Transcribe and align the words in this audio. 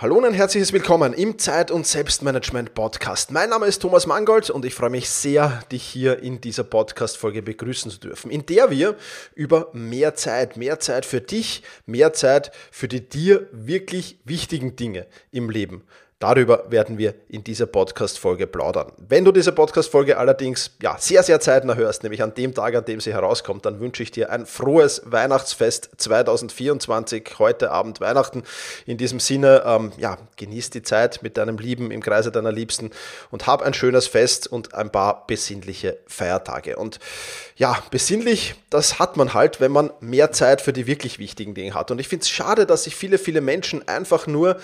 Hallo 0.00 0.16
und 0.16 0.24
ein 0.24 0.32
herzliches 0.32 0.72
Willkommen 0.72 1.12
im 1.12 1.40
Zeit- 1.40 1.72
und 1.72 1.84
Selbstmanagement 1.84 2.72
Podcast. 2.72 3.32
Mein 3.32 3.50
Name 3.50 3.66
ist 3.66 3.80
Thomas 3.80 4.06
Mangold 4.06 4.48
und 4.48 4.64
ich 4.64 4.72
freue 4.72 4.90
mich 4.90 5.10
sehr, 5.10 5.60
dich 5.72 5.82
hier 5.82 6.22
in 6.22 6.40
dieser 6.40 6.62
Podcast-Folge 6.62 7.42
begrüßen 7.42 7.90
zu 7.90 7.98
dürfen, 7.98 8.30
in 8.30 8.46
der 8.46 8.70
wir 8.70 8.94
über 9.34 9.70
mehr 9.72 10.14
Zeit, 10.14 10.56
mehr 10.56 10.78
Zeit 10.78 11.04
für 11.04 11.20
dich, 11.20 11.64
mehr 11.84 12.12
Zeit 12.12 12.52
für 12.70 12.86
die 12.86 13.08
dir 13.08 13.48
wirklich 13.50 14.20
wichtigen 14.24 14.76
Dinge 14.76 15.08
im 15.32 15.50
Leben 15.50 15.82
Darüber 16.20 16.64
werden 16.68 16.98
wir 16.98 17.14
in 17.28 17.44
dieser 17.44 17.66
Podcast-Folge 17.66 18.48
plaudern. 18.48 18.90
Wenn 18.96 19.24
du 19.24 19.30
diese 19.30 19.52
Podcast-Folge 19.52 20.18
allerdings 20.18 20.72
ja, 20.82 20.96
sehr, 20.98 21.22
sehr 21.22 21.38
zeitnah 21.38 21.76
hörst, 21.76 22.02
nämlich 22.02 22.24
an 22.24 22.34
dem 22.34 22.54
Tag, 22.54 22.74
an 22.74 22.84
dem 22.84 23.00
sie 23.00 23.12
herauskommt, 23.12 23.64
dann 23.64 23.78
wünsche 23.78 24.02
ich 24.02 24.10
dir 24.10 24.32
ein 24.32 24.44
frohes 24.44 25.00
Weihnachtsfest 25.04 25.90
2024, 25.96 27.38
heute 27.38 27.70
Abend 27.70 28.00
Weihnachten. 28.00 28.42
In 28.84 28.98
diesem 28.98 29.20
Sinne, 29.20 29.62
ähm, 29.64 29.92
ja, 29.96 30.18
genieß 30.36 30.70
die 30.70 30.82
Zeit 30.82 31.22
mit 31.22 31.36
deinem 31.36 31.56
Lieben 31.56 31.92
im 31.92 32.02
Kreise 32.02 32.32
deiner 32.32 32.50
Liebsten 32.50 32.90
und 33.30 33.46
hab 33.46 33.62
ein 33.62 33.72
schönes 33.72 34.08
Fest 34.08 34.48
und 34.48 34.74
ein 34.74 34.90
paar 34.90 35.24
besinnliche 35.28 35.98
Feiertage. 36.08 36.78
Und 36.78 36.98
ja, 37.54 37.80
besinnlich, 37.92 38.56
das 38.70 38.98
hat 38.98 39.16
man 39.16 39.34
halt, 39.34 39.60
wenn 39.60 39.70
man 39.70 39.92
mehr 40.00 40.32
Zeit 40.32 40.62
für 40.62 40.72
die 40.72 40.88
wirklich 40.88 41.20
wichtigen 41.20 41.54
Dinge 41.54 41.74
hat. 41.74 41.92
Und 41.92 42.00
ich 42.00 42.08
finde 42.08 42.24
es 42.24 42.28
schade, 42.28 42.66
dass 42.66 42.84
sich 42.84 42.96
viele, 42.96 43.18
viele 43.18 43.40
Menschen 43.40 43.86
einfach 43.86 44.26
nur 44.26 44.56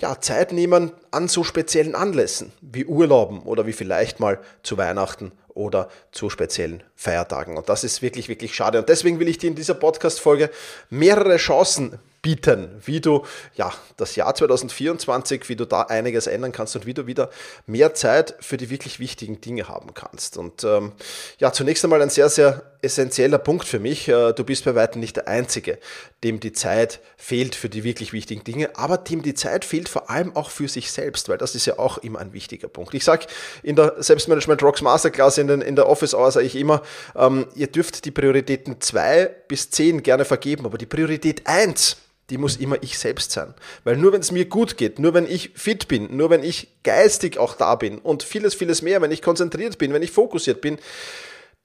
ja, 0.00 0.20
Zeit 0.20 0.52
nehmen 0.52 0.92
an 1.10 1.28
so 1.28 1.44
speziellen 1.44 1.94
Anlässen 1.94 2.52
wie 2.60 2.84
Urlauben 2.84 3.42
oder 3.42 3.66
wie 3.66 3.72
vielleicht 3.72 4.20
mal 4.20 4.40
zu 4.62 4.76
Weihnachten 4.76 5.32
oder 5.48 5.88
zu 6.10 6.30
speziellen 6.30 6.82
Feiertagen. 6.96 7.56
Und 7.56 7.68
das 7.68 7.84
ist 7.84 8.02
wirklich, 8.02 8.28
wirklich 8.28 8.54
schade. 8.54 8.78
Und 8.78 8.88
deswegen 8.88 9.20
will 9.20 9.28
ich 9.28 9.38
dir 9.38 9.48
in 9.48 9.54
dieser 9.54 9.74
Podcast-Folge 9.74 10.50
mehrere 10.90 11.36
Chancen 11.36 11.98
bieten, 12.24 12.70
wie 12.82 13.02
du 13.02 13.22
ja, 13.54 13.70
das 13.98 14.16
Jahr 14.16 14.34
2024, 14.34 15.46
wie 15.50 15.56
du 15.56 15.66
da 15.66 15.82
einiges 15.82 16.26
ändern 16.26 16.52
kannst 16.52 16.74
und 16.74 16.86
wie 16.86 16.94
du 16.94 17.06
wieder 17.06 17.28
mehr 17.66 17.92
Zeit 17.92 18.34
für 18.40 18.56
die 18.56 18.70
wirklich 18.70 18.98
wichtigen 18.98 19.42
Dinge 19.42 19.68
haben 19.68 19.92
kannst. 19.92 20.38
Und 20.38 20.64
ähm, 20.64 20.92
ja, 21.38 21.52
zunächst 21.52 21.84
einmal 21.84 22.00
ein 22.00 22.08
sehr, 22.08 22.30
sehr 22.30 22.62
essentieller 22.80 23.36
Punkt 23.36 23.66
für 23.66 23.78
mich. 23.78 24.08
Äh, 24.08 24.32
du 24.32 24.42
bist 24.42 24.64
bei 24.64 24.74
weitem 24.74 25.00
nicht 25.00 25.16
der 25.16 25.28
Einzige, 25.28 25.78
dem 26.24 26.40
die 26.40 26.52
Zeit 26.52 27.00
fehlt 27.18 27.54
für 27.54 27.68
die 27.68 27.84
wirklich 27.84 28.14
wichtigen 28.14 28.42
Dinge, 28.42 28.70
aber 28.74 28.96
dem 28.96 29.20
die 29.20 29.34
Zeit 29.34 29.66
fehlt 29.66 29.90
vor 29.90 30.08
allem 30.08 30.34
auch 30.34 30.48
für 30.48 30.68
sich 30.68 30.92
selbst, 30.92 31.28
weil 31.28 31.36
das 31.36 31.54
ist 31.54 31.66
ja 31.66 31.78
auch 31.78 31.98
immer 31.98 32.20
ein 32.20 32.32
wichtiger 32.32 32.68
Punkt. 32.68 32.94
Ich 32.94 33.04
sage 33.04 33.26
in 33.62 33.76
der 33.76 34.02
Selbstmanagement 34.02 34.62
Rocks 34.62 34.80
Masterclass, 34.80 35.36
in, 35.36 35.48
den, 35.48 35.60
in 35.60 35.76
der 35.76 35.90
Office 35.90 36.14
Hour 36.14 36.32
sage 36.32 36.46
ich 36.46 36.56
immer, 36.56 36.80
ähm, 37.14 37.46
ihr 37.54 37.66
dürft 37.66 38.06
die 38.06 38.10
Prioritäten 38.10 38.80
2 38.80 39.26
bis 39.46 39.68
10 39.68 40.02
gerne 40.02 40.24
vergeben, 40.24 40.64
aber 40.64 40.78
die 40.78 40.86
Priorität 40.86 41.46
1, 41.46 41.98
die 42.30 42.38
muss 42.38 42.56
immer 42.56 42.82
ich 42.82 42.98
selbst 42.98 43.32
sein. 43.32 43.54
Weil 43.84 43.96
nur 43.96 44.12
wenn 44.12 44.20
es 44.20 44.32
mir 44.32 44.46
gut 44.46 44.76
geht, 44.76 44.98
nur 44.98 45.14
wenn 45.14 45.26
ich 45.26 45.50
fit 45.54 45.88
bin, 45.88 46.16
nur 46.16 46.30
wenn 46.30 46.42
ich 46.42 46.68
geistig 46.82 47.38
auch 47.38 47.54
da 47.54 47.74
bin 47.74 47.98
und 47.98 48.22
vieles, 48.22 48.54
vieles 48.54 48.82
mehr, 48.82 49.02
wenn 49.02 49.12
ich 49.12 49.22
konzentriert 49.22 49.78
bin, 49.78 49.92
wenn 49.92 50.02
ich 50.02 50.10
fokussiert 50.10 50.60
bin, 50.60 50.78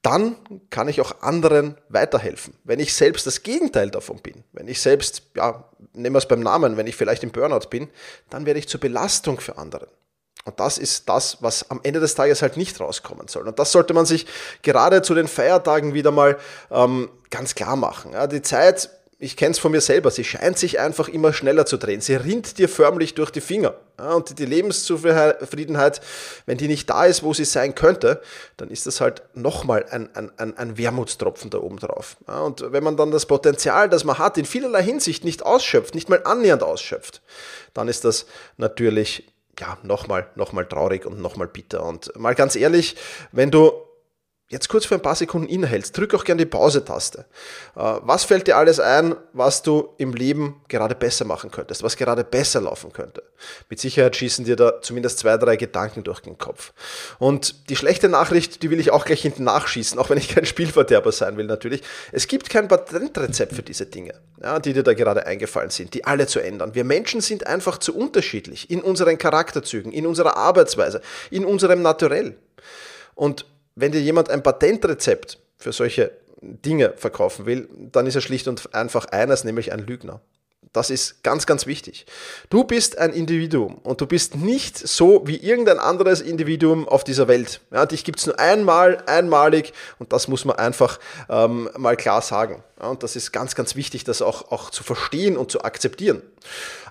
dann 0.02 0.38
kann 0.70 0.88
ich 0.88 1.02
auch 1.02 1.22
anderen 1.22 1.76
weiterhelfen. 1.90 2.54
Wenn 2.64 2.80
ich 2.80 2.94
selbst 2.94 3.28
das 3.28 3.44
Gegenteil 3.44 3.90
davon 3.90 4.20
bin, 4.20 4.44
wenn 4.54 4.68
ich 4.68 4.82
selbst, 4.82 5.24
ja, 5.36 5.70
nehmen 5.94 6.16
wir 6.16 6.20
es 6.20 6.28
beim 6.28 6.40
Namen, 6.40 6.78
wenn 6.78 6.88
ich 6.88 6.96
vielleicht 6.96 7.24
im 7.24 7.32
Burnout 7.32 7.68
bin, 7.70 7.90
dann 8.30 8.46
werde 8.46 8.60
ich 8.60 8.70
zur 8.70 8.80
Belastung 8.80 9.40
für 9.40 9.58
andere. 9.58 9.88
Und 10.46 10.60
das 10.60 10.78
ist 10.78 11.10
das, 11.10 11.42
was 11.42 11.70
am 11.70 11.82
Ende 11.84 12.00
des 12.00 12.16
Tages 12.16 12.42
halt 12.42 12.56
nicht 12.56 12.80
rauskommen 12.80 13.28
soll. 13.28 13.48
Und 13.48 13.60
das 13.60 13.74
sollte 13.74 13.94
man 13.94 14.06
sich 14.06 14.26
gerade 14.62 15.02
zu 15.02 15.14
den 15.14 15.28
Feiertagen 15.28 15.94
wieder 15.94 16.12
mal 16.12 16.38
ähm, 16.72 17.10
ganz 17.30 17.56
klar 17.56 17.76
machen. 17.76 18.14
Ja, 18.14 18.26
die 18.26 18.42
Zeit 18.42 18.90
ich 19.22 19.36
kenne 19.36 19.52
es 19.52 19.60
von 19.60 19.74
mir 19.74 19.82
selber, 19.82 20.12
sie 20.12 20.24
scheint 20.24 20.58
sich 20.58 20.80
einfach 20.80 21.10
immer 21.10 21.34
schneller 21.34 21.66
zu 21.66 21.76
drehen. 21.76 22.00
Sie 22.00 22.16
rinnt 22.16 22.58
dir 22.58 22.70
förmlich 22.70 23.16
durch 23.16 23.32
die 23.32 23.42
Finger. 23.42 23.76
Ja, 23.98 24.14
und 24.14 24.40
die 24.40 24.46
Lebenszufriedenheit, 24.46 26.00
wenn 26.46 26.58
die 26.58 26.70
nicht 26.70 26.90
da 26.90 27.04
ist, 27.04 27.22
wo 27.22 27.34
sie 27.34 27.44
sein 27.44 27.76
könnte, 27.76 28.22
dann 28.56 28.70
ist 28.70 28.88
das 28.88 29.02
halt 29.02 29.24
nochmal 29.34 29.86
ein, 29.92 30.10
ein, 30.16 30.58
ein 30.58 30.78
Wermutstropfen 30.78 31.50
da 31.50 31.58
oben 31.58 31.80
drauf. 31.80 32.16
Ja, 32.30 32.40
und 32.40 32.72
wenn 32.72 32.82
man 32.82 32.96
dann 32.96 33.12
das 33.12 33.26
Potenzial, 33.26 33.90
das 33.90 34.06
man 34.06 34.20
hat, 34.20 34.38
in 34.38 34.46
vielerlei 34.46 34.84
Hinsicht 34.84 35.26
nicht 35.26 35.46
ausschöpft, 35.46 35.96
nicht 35.96 36.08
mal 36.08 36.22
annähernd 36.24 36.64
ausschöpft, 36.64 37.22
dann 37.74 37.90
ist 37.90 38.06
das 38.06 38.26
natürlich 38.56 39.28
ja, 39.60 39.78
nochmal 39.84 40.30
noch 40.36 40.54
mal 40.54 40.66
traurig 40.66 41.06
und 41.06 41.20
nochmal 41.22 41.48
bitter. 41.48 41.84
Und 41.84 42.18
mal 42.18 42.36
ganz 42.36 42.56
ehrlich, 42.56 42.96
wenn 43.34 43.52
du 43.52 43.74
jetzt 44.50 44.68
kurz 44.68 44.86
für 44.86 44.96
ein 44.96 45.02
paar 45.02 45.16
Sekunden 45.16 45.48
innehältst, 45.48 45.96
drück 45.96 46.14
auch 46.16 46.24
gerne 46.24 46.44
die 46.44 46.50
Pause-Taste. 46.50 47.26
Äh, 47.76 47.82
was 48.02 48.24
fällt 48.24 48.48
dir 48.48 48.58
alles 48.58 48.80
ein, 48.80 49.16
was 49.32 49.62
du 49.62 49.90
im 49.98 50.14
Leben 50.14 50.62
gerade 50.68 50.96
besser 50.96 51.24
machen 51.24 51.52
könntest, 51.52 51.84
was 51.84 51.96
gerade 51.96 52.24
besser 52.24 52.62
laufen 52.62 52.92
könnte? 52.92 53.24
Mit 53.70 53.80
Sicherheit 53.80 54.16
schießen 54.16 54.46
dir 54.46 54.56
da 54.56 54.82
zumindest 54.82 55.20
zwei, 55.20 55.38
drei 55.38 55.56
Gedanken 55.56 56.04
durch 56.04 56.20
den 56.20 56.40
Kopf. 56.40 56.74
Und 57.20 57.70
die 57.70 57.76
schlechte 57.76 58.10
Nachricht, 58.10 58.64
die 58.64 58.72
will 58.72 58.80
ich 58.80 58.90
auch 58.90 59.06
gleich 59.06 59.22
hinten 59.22 59.44
nachschießen, 59.44 60.00
auch 60.00 60.10
wenn 60.10 60.18
ich 60.18 60.30
kein 60.30 60.46
Spielverderber 60.46 61.12
sein 61.12 61.38
will 61.38 61.46
natürlich. 61.46 61.84
Es 62.12 62.28
gibt 62.28 62.50
kein 62.50 62.68
Patentrezept 62.68 63.54
für 63.54 63.64
diese 63.64 63.86
Dinge, 63.86 64.16
ja, 64.42 64.60
die 64.60 64.74
dir 64.74 64.84
da 64.84 64.96
gerade 64.96 65.28
eingefallen 65.28 65.70
sind, 65.70 65.94
die 65.94 66.06
alle 66.06 66.26
zu 66.26 66.40
ändern. 66.40 66.74
Wir 66.74 66.84
Menschen 66.84 67.22
sind 67.22 67.46
einfach 67.46 67.78
zu 67.78 67.96
unterschiedlich 67.96 68.72
in 68.72 68.82
unseren 68.82 69.20
Charakterzügen, 69.20 69.92
in 69.92 70.08
unserer 70.08 70.38
Arbeitsweise, 70.38 71.02
in 71.30 71.46
unserem 71.46 71.84
Naturell. 71.84 72.36
Und 73.14 73.46
wenn 73.76 73.92
dir 73.92 74.02
jemand 74.02 74.30
ein 74.30 74.44
Patentrezept 74.44 75.40
für 75.58 75.72
solche 75.72 76.12
Dinge 76.42 76.94
verkaufen 76.96 77.46
will, 77.46 77.70
dann 77.92 78.08
ist 78.08 78.16
er 78.16 78.22
schlicht 78.22 78.48
und 78.48 78.74
einfach 78.74 79.06
eines, 79.06 79.44
nämlich 79.44 79.72
ein 79.72 79.80
Lügner. 79.80 80.22
Das 80.72 80.92
ist 80.92 81.24
ganz, 81.24 81.48
ganz 81.48 81.66
wichtig. 81.66 82.06
Du 82.52 82.64
bist 82.64 83.00
ein 83.00 83.12
Individuum 83.12 83.80
und 83.80 84.02
du 84.02 84.06
bist 84.06 84.36
nicht 84.36 84.78
so 84.78 85.24
wie 85.26 85.38
irgendein 85.38 85.80
anderes 85.80 86.22
Individuum 86.22 86.88
auf 86.88 87.04
dieser 87.04 87.28
Welt. 87.28 87.62
Ja, 87.72 87.88
dich 87.88 88.04
gibt 88.04 88.20
es 88.20 88.28
nur 88.28 88.40
einmal, 88.40 89.02
einmalig 89.08 89.74
und 89.98 90.14
das 90.14 90.28
muss 90.28 90.46
man 90.46 90.58
einfach 90.58 91.00
ähm, 91.28 91.70
mal 91.76 91.98
klar 91.98 92.22
sagen. 92.22 92.64
Ja, 92.80 92.90
und 92.90 93.02
das 93.02 93.16
ist 93.16 93.32
ganz, 93.32 93.56
ganz 93.56 93.76
wichtig, 93.76 94.04
das 94.04 94.22
auch, 94.22 94.52
auch 94.52 94.70
zu 94.70 94.84
verstehen 94.84 95.38
und 95.38 95.50
zu 95.52 95.64
akzeptieren. 95.64 96.22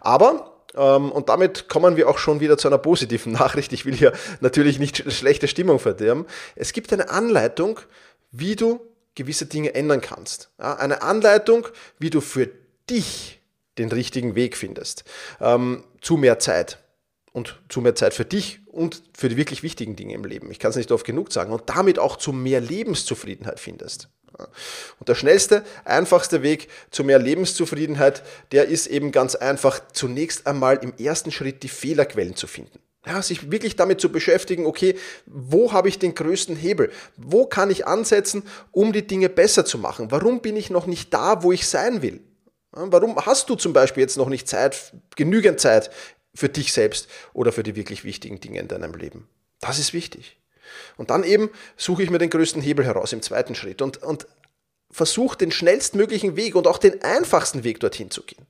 Aber 0.00 0.57
und 0.74 1.28
damit 1.28 1.68
kommen 1.68 1.96
wir 1.96 2.08
auch 2.08 2.18
schon 2.18 2.40
wieder 2.40 2.58
zu 2.58 2.68
einer 2.68 2.78
positiven 2.78 3.32
Nachricht. 3.40 3.72
Ich 3.72 3.84
will 3.86 3.94
hier 3.94 4.12
natürlich 4.40 4.78
nicht 4.78 5.10
schlechte 5.12 5.48
Stimmung 5.48 5.78
verderben. 5.78 6.26
Es 6.56 6.72
gibt 6.72 6.92
eine 6.92 7.10
Anleitung, 7.10 7.80
wie 8.30 8.56
du 8.56 8.80
gewisse 9.14 9.46
Dinge 9.46 9.74
ändern 9.74 10.00
kannst. 10.00 10.50
eine 10.58 11.02
Anleitung, 11.02 11.66
wie 11.98 12.10
du 12.10 12.20
für 12.20 12.48
dich 12.88 13.40
den 13.78 13.90
richtigen 13.90 14.34
Weg 14.34 14.56
findest. 14.56 15.04
Ähm, 15.40 15.84
zu 16.00 16.16
mehr 16.16 16.38
Zeit. 16.38 16.78
Und 17.32 17.60
zu 17.68 17.80
mehr 17.80 17.94
Zeit 17.94 18.14
für 18.14 18.24
dich 18.24 18.60
und 18.66 19.02
für 19.16 19.28
die 19.28 19.36
wirklich 19.36 19.62
wichtigen 19.62 19.96
Dinge 19.96 20.14
im 20.14 20.24
Leben. 20.24 20.50
Ich 20.50 20.58
kann 20.58 20.70
es 20.70 20.76
nicht 20.76 20.90
oft 20.90 21.04
genug 21.04 21.32
sagen. 21.32 21.52
Und 21.52 21.64
damit 21.66 21.98
auch 21.98 22.16
zu 22.16 22.32
mehr 22.32 22.60
Lebenszufriedenheit 22.60 23.60
findest. 23.60 24.08
Und 24.98 25.08
der 25.08 25.14
schnellste, 25.14 25.64
einfachste 25.84 26.42
Weg 26.42 26.68
zu 26.90 27.04
mehr 27.04 27.18
Lebenszufriedenheit, 27.18 28.22
der 28.52 28.66
ist 28.66 28.86
eben 28.86 29.12
ganz 29.12 29.34
einfach 29.34 29.80
zunächst 29.92 30.46
einmal 30.46 30.78
im 30.78 30.94
ersten 30.96 31.30
Schritt 31.30 31.62
die 31.62 31.68
Fehlerquellen 31.68 32.36
zu 32.36 32.46
finden. 32.46 32.78
Ja, 33.06 33.22
sich 33.22 33.50
wirklich 33.50 33.76
damit 33.76 34.00
zu 34.00 34.10
beschäftigen, 34.10 34.66
okay, 34.66 34.96
wo 35.26 35.72
habe 35.72 35.88
ich 35.88 35.98
den 35.98 36.14
größten 36.14 36.56
Hebel? 36.56 36.90
Wo 37.16 37.46
kann 37.46 37.70
ich 37.70 37.86
ansetzen, 37.86 38.42
um 38.70 38.92
die 38.92 39.06
Dinge 39.06 39.28
besser 39.28 39.64
zu 39.64 39.78
machen? 39.78 40.10
Warum 40.10 40.42
bin 40.42 40.56
ich 40.56 40.68
noch 40.68 40.86
nicht 40.86 41.14
da, 41.14 41.42
wo 41.42 41.52
ich 41.52 41.66
sein 41.66 42.02
will? 42.02 42.20
Warum 42.72 43.16
hast 43.24 43.48
du 43.48 43.54
zum 43.54 43.72
Beispiel 43.72 44.02
jetzt 44.02 44.18
noch 44.18 44.28
nicht 44.28 44.46
Zeit, 44.46 44.92
genügend 45.16 45.58
Zeit 45.58 45.90
für 46.34 46.48
dich 46.48 46.72
selbst 46.72 47.08
oder 47.32 47.50
für 47.50 47.62
die 47.62 47.76
wirklich 47.76 48.04
wichtigen 48.04 48.40
Dinge 48.40 48.60
in 48.60 48.68
deinem 48.68 48.94
Leben? 48.94 49.28
Das 49.60 49.78
ist 49.78 49.92
wichtig. 49.92 50.37
Und 50.96 51.10
dann 51.10 51.24
eben 51.24 51.50
suche 51.76 52.02
ich 52.02 52.10
mir 52.10 52.18
den 52.18 52.30
größten 52.30 52.62
Hebel 52.62 52.84
heraus 52.84 53.12
im 53.12 53.22
zweiten 53.22 53.54
Schritt 53.54 53.82
und, 53.82 54.02
und 54.02 54.26
versuche 54.90 55.36
den 55.36 55.50
schnellstmöglichen 55.50 56.36
Weg 56.36 56.54
und 56.54 56.66
auch 56.66 56.78
den 56.78 57.02
einfachsten 57.02 57.64
Weg 57.64 57.80
dorthin 57.80 58.10
zu 58.10 58.22
gehen. 58.22 58.46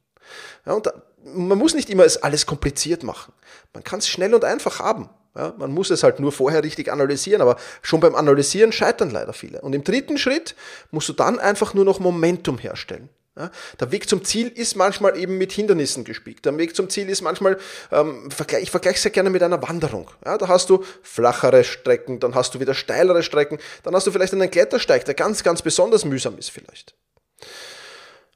Ja, 0.67 0.75
und 0.75 0.87
da, 0.87 1.03
man 1.25 1.59
muss 1.59 1.75
nicht 1.75 1.91
immer 1.91 2.07
alles 2.23 2.47
kompliziert 2.47 3.03
machen. 3.03 3.33
Man 3.73 3.85
kann 3.85 3.99
es 3.99 4.09
schnell 4.09 4.35
und 4.35 4.45
einfach 4.45 4.79
haben. 4.79 5.11
Ja, 5.37 5.55
man 5.57 5.73
muss 5.73 5.91
es 5.91 6.03
halt 6.03 6.21
nur 6.21 6.33
vorher 6.33 6.65
richtig 6.65 6.91
analysieren, 6.91 7.43
aber 7.43 7.57
schon 7.83 8.01
beim 8.01 8.15
Analysieren 8.15 8.73
scheitern 8.73 9.11
leider 9.11 9.33
viele. 9.33 9.61
Und 9.61 9.73
im 9.73 9.85
dritten 9.85 10.19
Schritt 10.19 10.57
musst 10.91 11.09
du 11.09 11.13
dann 11.13 11.39
einfach 11.39 11.75
nur 11.75 11.85
noch 11.85 12.01
Momentum 12.01 12.59
herstellen. 12.59 13.09
Ja, 13.39 13.53
der 13.79 13.93
Weg 13.93 14.09
zum 14.09 14.25
Ziel 14.25 14.49
ist 14.49 14.75
manchmal 14.75 15.17
eben 15.17 15.39
mit 15.39 15.53
Hindernissen 15.53 16.03
gespielt. 16.03 16.45
Der 16.45 16.59
Weg 16.59 16.75
zum 16.75 16.91
Ziel 16.91 17.09
ist 17.09 17.23
manchmal, 17.23 17.57
ähm, 17.93 18.29
ich 18.61 18.71
vergleiche 18.73 18.97
es 18.97 19.03
sehr 19.03 19.13
gerne 19.13 19.31
mit 19.31 19.45
einer 19.45 19.63
Wanderung. 19.63 20.11
Ja, 20.27 20.37
da 20.37 20.49
hast 20.49 20.71
du 20.71 20.85
flachere 21.03 21.63
Strecken, 21.63 22.19
dann 22.19 22.35
hast 22.35 22.57
du 22.57 22.61
wieder 22.61 22.75
steilere 22.75 23.23
Strecken, 23.23 23.59
dann 23.85 23.95
hast 23.95 24.09
du 24.09 24.11
vielleicht 24.11 24.33
einen 24.33 24.51
Klettersteig, 24.51 25.05
der 25.05 25.15
ganz, 25.15 25.45
ganz 25.45 25.63
besonders 25.63 26.05
mühsam 26.05 26.37
ist 26.37 26.51
vielleicht. 26.51 26.97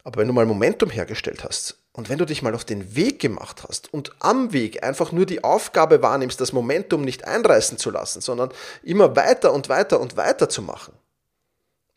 Aber 0.04 0.20
wenn 0.20 0.28
du 0.28 0.32
mal 0.32 0.46
Momentum 0.46 0.90
hergestellt 0.90 1.43
hast 1.43 1.78
und 1.93 2.08
wenn 2.08 2.19
du 2.19 2.25
dich 2.25 2.43
mal 2.43 2.54
auf 2.54 2.64
den 2.64 2.94
Weg 2.94 3.19
gemacht 3.19 3.64
hast 3.69 3.93
und 3.93 4.12
am 4.20 4.52
Weg 4.52 4.84
einfach 4.84 5.10
nur 5.10 5.26
die 5.26 5.43
Aufgabe 5.43 6.00
wahrnimmst, 6.00 6.40
das 6.40 6.52
Momentum 6.52 7.02
nicht 7.02 7.25
einreißen 7.25 7.76
zu 7.76 7.90
lassen, 7.90 8.20
sondern 8.20 8.52
immer 8.84 9.16
weiter 9.16 9.52
und 9.52 9.69
weiter 9.69 9.99
und 9.99 10.16
weiter 10.16 10.49
zu 10.49 10.62
machen, 10.62 10.94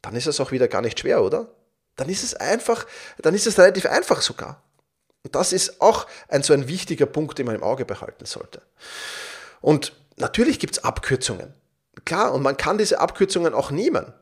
dann 0.01 0.15
ist 0.15 0.25
es 0.25 0.39
auch 0.39 0.51
wieder 0.51 0.67
gar 0.67 0.81
nicht 0.81 0.99
schwer, 0.99 1.23
oder? 1.23 1.49
Dann 1.95 2.09
ist 2.09 2.23
es 2.23 2.33
einfach, 2.33 2.85
dann 3.21 3.33
ist 3.33 3.47
es 3.47 3.57
relativ 3.57 3.85
einfach 3.85 4.21
sogar. 4.21 4.61
Und 5.23 5.35
das 5.35 5.53
ist 5.53 5.81
auch 5.81 6.07
ein 6.27 6.43
so 6.43 6.53
ein 6.53 6.67
wichtiger 6.67 7.05
Punkt, 7.05 7.39
den 7.39 7.47
man 7.47 7.55
im 7.55 7.63
Auge 7.63 7.85
behalten 7.85 8.25
sollte. 8.25 8.61
Und 9.61 9.93
natürlich 10.17 10.59
gibt 10.59 10.77
es 10.77 10.83
Abkürzungen. 10.83 11.53
Klar, 12.03 12.33
und 12.33 12.43
man 12.43 12.57
kann 12.57 12.77
diese 12.77 12.99
Abkürzungen 12.99 13.53
auch 13.53 13.71
nehmen. 13.71 14.13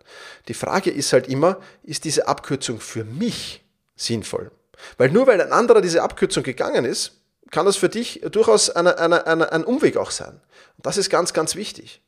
Die 0.48 0.54
Frage 0.54 0.92
ist 0.92 1.12
halt 1.12 1.28
immer, 1.28 1.60
ist 1.84 2.06
diese 2.06 2.28
Abkürzung 2.28 2.80
für 2.80 3.04
mich 3.04 3.66
sinnvoll? 3.96 4.52
Weil 4.98 5.10
nur 5.10 5.28
weil 5.28 5.42
ein 5.42 5.52
anderer 5.52 5.82
diese 5.82 6.04
Abkürzung 6.04 6.44
gegangen 6.44 6.86
ist, 6.86 7.20
kann 7.52 7.66
das 7.66 7.76
für 7.76 7.90
dich 7.90 8.22
durchaus 8.32 8.70
eine, 8.70 8.98
eine, 8.98 9.28
eine, 9.28 9.52
ein 9.52 9.64
Umweg 9.64 9.98
auch 9.98 10.12
sein. 10.12 10.40
Und 10.78 10.86
das 10.86 10.98
ist 10.98 11.10
ganz, 11.10 11.34
ganz 11.34 11.56
wichtig. 11.56 12.02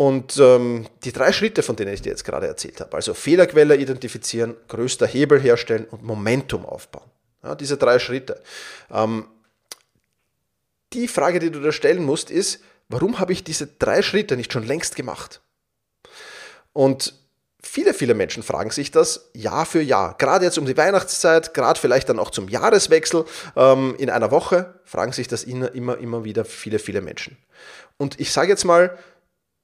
Und 0.00 0.38
ähm, 0.38 0.86
die 1.04 1.12
drei 1.12 1.30
Schritte, 1.30 1.62
von 1.62 1.76
denen 1.76 1.92
ich 1.92 2.00
dir 2.00 2.08
jetzt 2.08 2.24
gerade 2.24 2.46
erzählt 2.46 2.80
habe, 2.80 2.96
also 2.96 3.12
Fehlerquelle 3.12 3.76
identifizieren, 3.76 4.56
größter 4.68 5.06
Hebel 5.06 5.38
herstellen 5.38 5.84
und 5.90 6.02
Momentum 6.02 6.64
aufbauen. 6.64 7.10
Ja, 7.42 7.54
diese 7.54 7.76
drei 7.76 7.98
Schritte. 7.98 8.40
Ähm, 8.90 9.26
die 10.94 11.06
Frage, 11.06 11.38
die 11.38 11.50
du 11.50 11.60
dir 11.60 11.72
stellen 11.72 12.02
musst, 12.02 12.30
ist, 12.30 12.62
warum 12.88 13.18
habe 13.18 13.34
ich 13.34 13.44
diese 13.44 13.66
drei 13.66 14.00
Schritte 14.00 14.38
nicht 14.38 14.54
schon 14.54 14.66
längst 14.66 14.96
gemacht? 14.96 15.42
Und 16.72 17.12
viele, 17.62 17.92
viele 17.92 18.14
Menschen 18.14 18.42
fragen 18.42 18.70
sich 18.70 18.90
das 18.90 19.28
Jahr 19.34 19.66
für 19.66 19.82
Jahr. 19.82 20.16
Gerade 20.16 20.46
jetzt 20.46 20.56
um 20.56 20.64
die 20.64 20.78
Weihnachtszeit, 20.78 21.52
gerade 21.52 21.78
vielleicht 21.78 22.08
dann 22.08 22.18
auch 22.18 22.30
zum 22.30 22.48
Jahreswechsel 22.48 23.26
ähm, 23.54 23.96
in 23.98 24.08
einer 24.08 24.30
Woche, 24.30 24.80
fragen 24.86 25.12
sich 25.12 25.28
das 25.28 25.44
immer, 25.44 25.98
immer 25.98 26.24
wieder 26.24 26.46
viele, 26.46 26.78
viele 26.78 27.02
Menschen. 27.02 27.36
Und 27.98 28.18
ich 28.18 28.32
sage 28.32 28.48
jetzt 28.48 28.64
mal, 28.64 28.96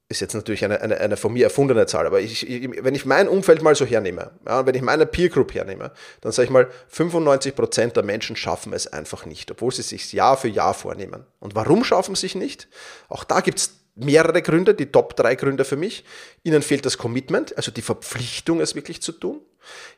ist 0.09 0.21
jetzt 0.21 0.35
natürlich 0.35 0.65
eine, 0.65 0.81
eine, 0.81 1.01
eine 1.01 1.17
von 1.17 1.33
mir 1.33 1.45
erfundene 1.45 1.87
Zahl, 1.87 2.07
aber 2.07 2.21
ich, 2.21 2.47
wenn 2.49 2.95
ich 2.95 3.07
mein 3.07 3.29
Umfeld 3.29 3.63
mal 3.63 3.75
so 3.75 3.85
hernehme, 3.85 4.31
ja, 4.47 4.65
wenn 4.65 4.75
ich 4.75 4.83
meine 4.83 5.05
Peer 5.05 5.29
Group 5.29 5.53
hernehme, 5.55 5.93
dann 6.21 6.31
sage 6.31 6.45
ich 6.45 6.51
mal, 6.51 6.69
95% 6.93 7.93
der 7.93 8.05
Menschen 8.05 8.37
schaffen 8.37 8.73
es 8.73 8.87
einfach 8.87 9.27
nicht, 9.27 9.51
obwohl 9.51 9.73
sie 9.73 9.83
sich 9.83 10.13
Jahr 10.13 10.37
für 10.37 10.49
Jahr 10.49 10.75
vornehmen. 10.75 11.27
Und 11.41 11.57
warum 11.57 11.83
schaffen 11.83 12.15
sie 12.15 12.23
sich 12.23 12.35
nicht? 12.37 12.69
Auch 13.09 13.25
da 13.25 13.41
gibt 13.41 13.59
es 13.59 13.71
mehrere 13.97 14.43
Gründe, 14.43 14.75
die 14.75 14.93
Top 14.93 15.17
3 15.17 15.35
Gründe 15.35 15.65
für 15.65 15.77
mich. 15.77 16.05
Ihnen 16.45 16.63
fehlt 16.63 16.87
das 16.87 16.99
Commitment, 16.99 17.57
also 17.57 17.73
die 17.73 17.83
Verpflichtung, 17.83 18.61
es 18.61 18.77
wirklich 18.77 19.03
zu 19.03 19.11
tun. 19.11 19.41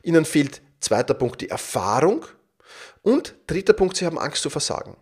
Ihnen 0.01 0.25
fehlt 0.25 0.61
zweiter 0.79 1.13
Punkt 1.13 1.41
die 1.41 1.49
Erfahrung. 1.49 2.25
Und 3.03 3.35
dritter 3.45 3.73
Punkt, 3.73 3.95
sie 3.97 4.05
haben 4.05 4.17
Angst 4.17 4.41
zu 4.41 4.49
versagen. 4.49 4.97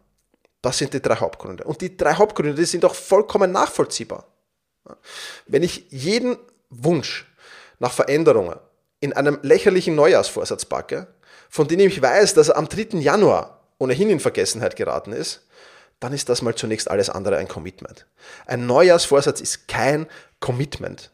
Das 0.61 0.77
sind 0.77 0.93
die 0.93 1.01
drei 1.01 1.15
Hauptgründe. 1.15 1.63
Und 1.63 1.79
die 1.81 1.95
drei 1.95 2.13
Hauptgründe, 2.15 2.55
die 2.55 2.65
sind 2.65 2.83
auch 2.83 2.95
vollkommen 2.95 3.51
nachvollziehbar. 3.51 4.25
Wenn 5.45 5.63
ich 5.63 5.85
jeden 5.89 6.37
Wunsch 6.69 7.25
nach 7.79 7.91
Veränderungen 7.91 8.59
in 8.99 9.13
einem 9.13 9.39
lächerlichen 9.41 9.95
Neujahrsvorsatz 9.95 10.65
packe, 10.65 11.07
von 11.49 11.67
dem 11.67 11.79
ich 11.79 12.01
weiß, 12.01 12.33
dass 12.33 12.49
er 12.49 12.57
am 12.57 12.67
3. 12.67 12.99
Januar 12.99 13.61
ohnehin 13.77 14.09
in 14.09 14.19
Vergessenheit 14.19 14.75
geraten 14.75 15.11
ist, 15.11 15.41
dann 15.99 16.13
ist 16.13 16.29
das 16.29 16.41
mal 16.41 16.55
zunächst 16.55 16.89
alles 16.89 17.09
andere 17.09 17.37
ein 17.37 17.47
Commitment. 17.47 18.05
Ein 18.45 18.65
Neujahrsvorsatz 18.65 19.41
ist 19.41 19.67
kein 19.67 20.07
Commitment. 20.39 21.11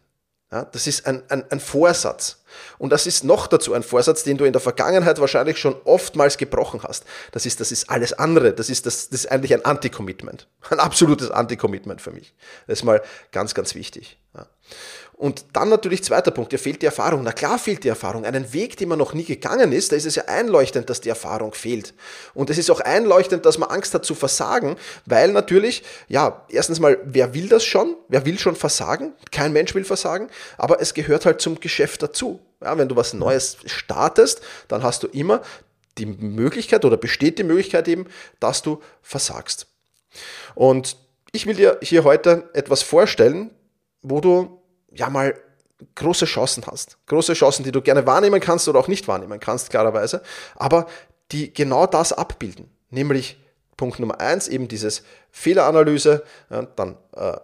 Ja, 0.52 0.66
das 0.66 0.88
ist 0.88 1.08
ein, 1.08 1.24
ein, 1.30 1.50
ein 1.50 1.60
Vorsatz. 1.60 2.43
Und 2.78 2.92
das 2.92 3.08
ist 3.08 3.24
noch 3.24 3.48
dazu 3.48 3.74
ein 3.74 3.84
Vorsatz, 3.84 4.24
den 4.24 4.38
du 4.38 4.46
in 4.46 4.54
der 4.54 4.62
Vergangenheit 4.62 5.20
wahrscheinlich 5.20 5.58
schon 5.58 5.76
oftmals 5.86 6.38
gebrochen 6.38 6.82
hast. 6.84 7.06
Das 7.32 7.46
ist, 7.46 7.60
das 7.60 7.72
ist 7.72 7.90
alles 7.90 8.14
andere. 8.14 8.54
Das 8.54 8.70
ist, 8.70 8.86
das, 8.86 9.10
das 9.10 9.22
ist 9.22 9.32
eigentlich 9.32 9.54
ein 9.54 9.66
Anti-Commitment. 9.66 10.48
Ein 10.70 10.80
absolutes 10.80 11.32
Anti-Commitment 11.32 12.02
für 12.02 12.12
mich. 12.12 12.34
Das 12.68 12.80
ist 12.80 12.84
mal 12.84 13.02
ganz, 13.32 13.54
ganz 13.54 13.76
wichtig. 13.76 14.18
Ja. 14.36 14.48
Und 15.24 15.46
dann 15.54 15.70
natürlich 15.70 16.04
zweiter 16.04 16.32
Punkt, 16.32 16.52
dir 16.52 16.60
fehlt 16.60 16.82
die 16.82 16.86
Erfahrung. 16.86 17.24
Na 17.24 17.32
klar 17.32 17.58
fehlt 17.58 17.86
die 17.86 17.88
Erfahrung. 17.88 18.26
Einen 18.26 18.52
Weg, 18.52 18.76
den 18.76 18.90
man 18.90 19.00
noch 19.00 19.14
nie 19.14 19.24
gegangen 19.24 19.72
ist, 19.72 19.94
da 19.94 19.96
ist 19.96 20.06
es 20.06 20.16
ja 20.16 20.26
einleuchtend, 20.26 20.90
dass 20.90 21.00
die 21.00 21.08
Erfahrung 21.08 21.54
fehlt. 21.54 21.94
Und 22.34 22.50
es 22.50 22.58
ist 22.58 22.70
auch 22.70 22.82
einleuchtend, 22.82 23.46
dass 23.46 23.58
man 23.58 23.70
Angst 23.70 23.94
hat 23.94 24.04
zu 24.04 24.16
versagen, 24.16 24.76
weil 25.06 25.32
natürlich, 25.32 25.82
ja, 26.10 26.46
erstens 26.50 26.82
mal, 26.82 27.00
wer 27.06 27.34
will 27.34 27.48
das 27.48 27.64
schon? 27.64 27.96
Wer 28.10 28.26
will 28.26 28.38
schon 28.38 28.58
versagen? 28.58 29.14
Kein 29.32 29.54
Mensch 29.54 29.74
will 29.74 29.86
versagen, 29.86 30.28
aber 30.58 30.82
es 30.82 30.94
gehört 30.94 31.26
halt 31.26 31.40
zum 31.40 31.58
Geschäft 31.62 32.04
dazu. 32.04 32.42
Ja, 32.62 32.78
wenn 32.78 32.90
du 32.90 32.98
was 32.98 33.14
Neues 33.14 33.60
startest, 33.66 34.42
dann 34.68 34.84
hast 34.84 35.04
du 35.04 35.08
immer 35.08 35.42
die 36.00 36.06
Möglichkeit 36.06 36.84
oder 36.84 36.98
besteht 36.98 37.40
die 37.40 37.44
Möglichkeit 37.44 37.88
eben, 37.88 38.08
dass 38.42 38.62
du 38.62 38.82
versagst. 39.02 39.68
Und 40.54 40.98
ich 41.32 41.46
will 41.46 41.56
dir 41.56 41.78
hier 41.82 42.04
heute 42.04 42.50
etwas 42.52 42.82
vorstellen, 42.82 43.52
wo 44.02 44.20
du 44.20 44.60
ja 44.94 45.10
mal 45.10 45.34
große 45.96 46.26
Chancen 46.26 46.66
hast. 46.66 46.98
Große 47.08 47.34
Chancen, 47.34 47.64
die 47.64 47.72
du 47.72 47.82
gerne 47.82 48.06
wahrnehmen 48.06 48.40
kannst 48.40 48.68
oder 48.68 48.80
auch 48.80 48.88
nicht 48.88 49.08
wahrnehmen 49.08 49.40
kannst, 49.40 49.70
klarerweise, 49.70 50.22
aber 50.56 50.88
die 51.32 51.54
genau 51.54 51.88
das 51.88 52.14
abbilden. 52.14 52.70
Nämlich 52.90 53.38
Punkt 53.76 54.00
Nummer 54.00 54.20
eins, 54.20 54.48
eben 54.48 54.68
dieses 54.68 55.04
Fehleranalyse, 55.32 56.24
dann 56.76 56.98
äh, 57.16 57.38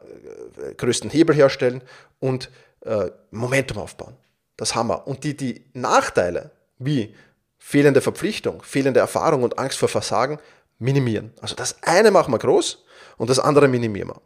größten 0.77 1.09
Hebel 1.09 1.35
herstellen 1.35 1.81
und 2.19 2.49
äh, 2.81 3.09
Momentum 3.31 3.79
aufbauen. 3.79 4.15
Das 4.55 4.75
haben 4.75 4.89
wir. 4.89 5.07
Und 5.07 5.23
die, 5.23 5.35
die 5.35 5.65
Nachteile, 5.73 6.51
wie 6.77 7.15
fehlende 7.57 8.01
Verpflichtung, 8.01 8.61
fehlende 8.61 8.99
Erfahrung 8.99 9.43
und 9.43 9.57
Angst 9.57 9.79
vor 9.79 9.89
Versagen, 9.89 10.39
minimieren. 10.77 11.33
Also 11.41 11.55
das 11.55 11.81
eine 11.83 12.11
machen 12.11 12.33
wir 12.33 12.39
groß 12.39 12.83
und 13.17 13.29
das 13.29 13.39
andere 13.39 13.67
minimieren 13.67 14.09
wir. 14.09 14.21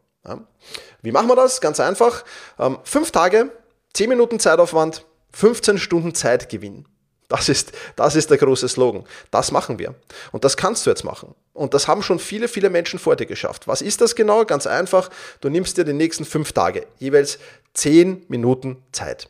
Wie 1.01 1.11
machen 1.11 1.27
wir 1.27 1.35
das? 1.35 1.61
Ganz 1.61 1.79
einfach. 1.79 2.23
Ähm, 2.57 2.79
fünf 2.83 3.11
Tage, 3.11 3.51
zehn 3.93 4.09
Minuten 4.09 4.39
Zeitaufwand, 4.39 5.05
15 5.33 5.77
Stunden 5.77 6.15
Zeitgewinn. 6.15 6.85
Das 7.29 7.49
ist, 7.49 7.71
das 7.95 8.15
ist 8.15 8.29
der 8.29 8.37
große 8.37 8.67
Slogan. 8.69 9.05
Das 9.31 9.51
machen 9.51 9.79
wir. 9.79 9.95
Und 10.31 10.43
das 10.43 10.55
kannst 10.55 10.85
du 10.85 10.91
jetzt 10.91 11.03
machen. 11.03 11.33
Und 11.53 11.73
das 11.73 11.87
haben 11.87 12.03
schon 12.03 12.19
viele, 12.19 12.47
viele 12.47 12.69
Menschen 12.69 12.99
vor 12.99 13.15
dir 13.15 13.25
geschafft. 13.25 13.67
Was 13.67 13.81
ist 13.81 14.01
das 14.01 14.15
genau? 14.15 14.45
Ganz 14.45 14.67
einfach. 14.67 15.09
Du 15.41 15.49
nimmst 15.49 15.77
dir 15.77 15.83
die 15.83 15.93
nächsten 15.93 16.25
fünf 16.25 16.51
Tage, 16.51 16.85
jeweils 16.99 17.39
zehn 17.73 18.23
Minuten 18.27 18.83
Zeit. 18.91 19.29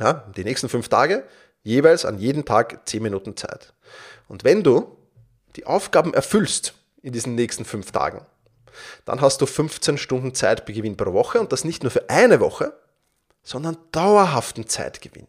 Ja, 0.00 0.28
die 0.36 0.44
nächsten 0.44 0.68
fünf 0.68 0.88
Tage, 0.88 1.24
jeweils 1.62 2.04
an 2.04 2.18
jedem 2.18 2.44
Tag 2.44 2.88
zehn 2.88 3.02
Minuten 3.02 3.36
Zeit. 3.36 3.74
Und 4.26 4.42
wenn 4.42 4.62
du 4.62 4.96
die 5.56 5.66
Aufgaben 5.66 6.14
erfüllst 6.14 6.74
in 7.02 7.12
diesen 7.12 7.34
nächsten 7.34 7.64
fünf 7.64 7.92
Tagen, 7.92 8.26
dann 9.04 9.20
hast 9.20 9.40
du 9.40 9.46
15 9.46 9.98
Stunden 9.98 10.34
Zeitgewinn 10.34 10.96
pro 10.96 11.12
Woche 11.12 11.40
und 11.40 11.52
das 11.52 11.64
nicht 11.64 11.82
nur 11.82 11.90
für 11.90 12.08
eine 12.08 12.40
Woche, 12.40 12.72
sondern 13.42 13.76
dauerhaften 13.90 14.68
Zeitgewinn. 14.68 15.26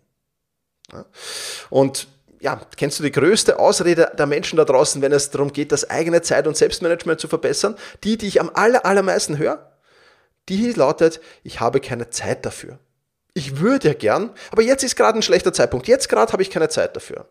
Und 1.70 2.08
ja, 2.40 2.62
kennst 2.76 3.00
du 3.00 3.04
die 3.04 3.12
größte 3.12 3.58
Ausrede 3.58 4.12
der 4.18 4.26
Menschen 4.26 4.58
da 4.58 4.66
draußen, 4.66 5.02
wenn 5.02 5.14
es 5.14 5.32
darum 5.32 5.54
geht, 5.54 5.72
das 5.72 5.90
eigene 5.90 6.22
Zeit- 6.22 6.46
und 6.46 6.58
Selbstmanagement 6.58 7.20
zu 7.20 7.28
verbessern? 7.28 7.76
Die, 8.04 8.18
die 8.18 8.28
ich 8.28 8.42
am 8.42 8.52
aller, 8.54 8.86
allermeisten 8.86 9.38
höre? 9.38 9.72
Die 10.50 10.74
lautet, 10.74 11.22
ich 11.44 11.62
habe 11.62 11.80
keine 11.80 12.10
Zeit 12.10 12.46
dafür. 12.46 12.80
Ich 13.34 13.60
würde 13.60 13.88
ja 13.88 13.94
gern, 13.94 14.32
aber 14.52 14.62
jetzt 14.62 14.84
ist 14.84 14.96
gerade 14.96 15.18
ein 15.18 15.24
schlechter 15.24 15.54
Zeitpunkt. 15.54 15.88
Jetzt 15.88 16.10
gerade 16.10 16.34
habe 16.34 16.44
ich 16.44 16.52
keine 16.52 16.70
Zeit 16.70 16.96
dafür. 16.96 17.28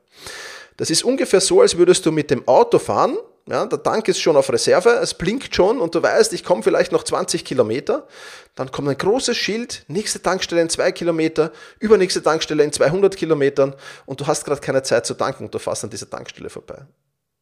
Das 0.79 0.89
ist 0.89 1.05
ungefähr 1.05 1.41
so, 1.41 1.61
als 1.61 1.77
würdest 1.77 2.07
du 2.07 2.11
mit 2.11 2.31
dem 2.31 2.49
Auto 2.49 2.79
fahren 2.79 3.19
ja, 3.47 3.67
der 3.67 3.83
Tank 3.83 4.07
ist 4.09 4.21
schon 4.21 4.37
auf 4.37 4.53
Reserve, 4.53 4.91
es 5.03 5.15
blinkt 5.15 5.55
schon 5.55 5.81
und 5.81 5.95
du 5.95 6.03
weißt, 6.03 6.33
ich 6.33 6.45
komme 6.45 6.63
vielleicht 6.63 6.93
noch 6.93 7.03
20 7.03 7.45
Kilometer. 7.45 8.07
Dann 8.55 8.71
kommt 8.71 8.89
ein 8.89 8.97
großes 8.97 9.37
Schild, 9.37 9.85
nächste 9.89 10.23
Tankstelle 10.23 10.63
in 10.63 10.69
2 10.69 10.93
Kilometer, 10.93 11.53
übernächste 11.81 12.23
Tankstelle 12.23 12.63
in 12.63 12.73
200 12.73 13.17
Kilometern 13.17 13.75
und 14.07 14.21
du 14.21 14.27
hast 14.27 14.45
gerade 14.45 14.61
keine 14.61 14.83
Zeit 14.83 15.07
zu 15.07 15.15
tanken 15.15 15.45
und 15.45 15.55
du 15.55 15.59
fährst 15.59 15.85
an 15.85 15.91
dieser 15.91 16.09
Tankstelle 16.09 16.51
vorbei. 16.51 16.87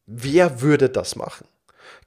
Wer 0.05 0.61
würde 0.61 0.89
das 0.89 1.15
machen? 1.15 1.47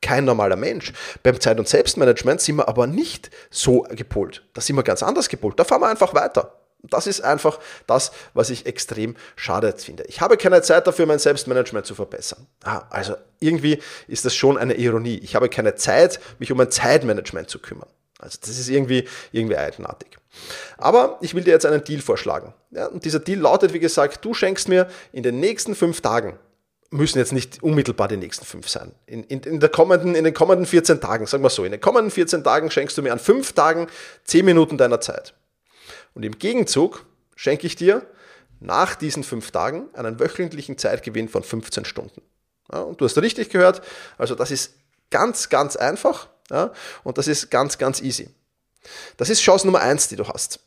Kein 0.01 0.25
normaler 0.25 0.57
Mensch. 0.57 0.93
Beim 1.23 1.39
Zeit- 1.41 1.59
und 1.59 1.69
Selbstmanagement 1.69 2.41
sind 2.41 2.57
wir 2.57 2.69
aber 2.69 2.87
nicht 2.87 3.31
so 3.51 3.87
gepolt. 3.91 4.45
Da 4.55 4.61
sind 4.61 4.77
wir 4.77 4.83
ganz 4.83 5.03
anders 5.03 5.29
gepolt. 5.29 5.59
Da 5.59 5.65
fahren 5.65 5.81
wir 5.81 5.89
einfach 5.89 6.15
weiter. 6.15 6.64
Das 6.91 7.07
ist 7.07 7.23
einfach 7.23 7.59
das, 7.87 8.13
was 8.35 8.51
ich 8.51 8.67
extrem 8.67 9.17
schade 9.37 9.75
finde. 9.77 10.05
Ich 10.05 10.21
habe 10.21 10.37
keine 10.37 10.63
Zeit 10.63 10.87
dafür, 10.87 11.07
mein 11.07 11.19
Selbstmanagement 11.19 11.87
zu 11.87 11.95
verbessern. 11.95 12.47
Ah, 12.63 12.83
also 12.91 13.15
irgendwie 13.41 13.81
ist 14.09 14.25
das 14.25 14.35
schon 14.35 14.59
eine 14.59 14.75
Ironie. 14.75 15.19
Ich 15.23 15.35
habe 15.35 15.49
keine 15.49 15.75
Zeit, 15.75 16.21
mich 16.39 16.53
um 16.53 16.59
mein 16.59 16.71
Zeitmanagement 16.71 17.49
zu 17.49 17.59
kümmern. 17.59 17.89
Also 18.19 18.39
das 18.41 18.51
ist 18.51 18.69
irgendwie, 18.69 19.07
irgendwie 19.33 19.57
eigenartig. 19.57 20.17
Aber 20.79 21.19
ich 21.21 21.35
will 21.35 21.45
dir 21.45 21.53
jetzt 21.53 21.67
einen 21.67 21.85
Deal 21.85 22.01
vorschlagen. 22.01 22.55
Ja, 22.71 22.87
und 22.87 23.05
dieser 23.05 23.21
Deal 23.21 23.39
lautet, 23.39 23.73
wie 23.73 23.81
gesagt, 23.81 24.25
du 24.25 24.35
schenkst 24.35 24.69
mir 24.69 24.89
in 25.13 25.23
den 25.23 25.41
nächsten 25.41 25.75
fünf 25.75 26.01
Tagen, 26.01 26.39
müssen 26.91 27.19
jetzt 27.19 27.33
nicht 27.33 27.63
unmittelbar 27.63 28.09
die 28.09 28.17
nächsten 28.17 28.45
fünf 28.45 28.69
sein, 28.69 28.93
in, 29.07 29.25
in, 29.25 29.41
in, 29.41 29.61
der 29.61 29.69
kommenden, 29.69 30.15
in 30.15 30.25
den 30.25 30.35
kommenden 30.35 30.65
14 30.65 31.01
Tagen, 31.01 31.27
sagen 31.27 31.43
wir 31.43 31.51
so, 31.51 31.65
in 31.65 31.73
den 31.73 31.81
kommenden 31.81 32.11
14 32.11 32.45
Tagen 32.45 32.71
schenkst 32.71 32.97
du 32.97 33.03
mir 33.03 33.13
an 33.13 33.19
fünf 33.19 33.53
Tagen 33.53 33.89
10 34.25 34.45
Minuten 34.45 34.79
deiner 34.79 35.01
Zeit. 35.01 35.35
Und 36.15 36.25
im 36.25 36.39
Gegenzug 36.39 37.05
schenke 37.37 37.67
ich 37.67 37.77
dir 37.77 38.07
nach 38.61 38.95
diesen 38.95 39.25
fünf 39.25 39.51
Tagen 39.51 39.89
einen 39.95 40.19
wöchentlichen 40.19 40.79
Zeitgewinn 40.79 41.29
von 41.29 41.43
15 41.43 41.85
Stunden. 41.85 42.23
Ja, 42.73 42.81
und 42.81 43.01
du 43.01 43.05
hast 43.05 43.19
richtig 43.19 43.51
gehört, 43.51 43.83
also 44.17 44.35
das 44.35 44.51
ist 44.51 44.75
ganz, 45.11 45.51
ganz 45.51 45.77
einfach 45.77 46.29
ja, 46.51 46.73
und 47.03 47.19
das 47.19 47.29
ist 47.29 47.51
ganz, 47.51 47.79
ganz 47.79 48.01
easy. 48.01 48.29
Das 49.17 49.31
ist 49.31 49.41
Chance 49.41 49.67
Nummer 49.67 49.81
eins, 49.81 50.09
die 50.09 50.17
du 50.17 50.27
hast. 50.29 50.61